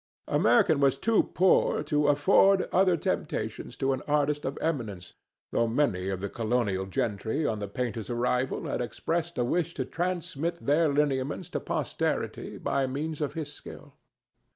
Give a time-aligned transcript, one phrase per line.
[0.27, 5.13] America was too poor to afford other temptations to an artist of eminence,
[5.51, 9.85] though many of the colonial gentry on the painter's arrival had expressed a wish to
[9.85, 13.93] transmit their lineaments to posterity by moans of his skill.